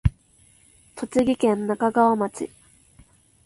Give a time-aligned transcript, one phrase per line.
[0.95, 2.49] 栃木県那珂川町